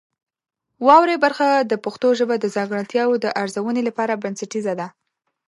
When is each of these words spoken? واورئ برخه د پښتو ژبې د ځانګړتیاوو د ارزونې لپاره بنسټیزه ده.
واورئ 0.87 1.17
برخه 1.25 1.47
د 1.71 1.73
پښتو 1.85 2.07
ژبې 2.19 2.37
د 2.39 2.45
ځانګړتیاوو 2.55 3.21
د 3.23 3.25
ارزونې 3.41 3.81
لپاره 3.89 4.19
بنسټیزه 4.23 4.73
ده. 4.79 4.87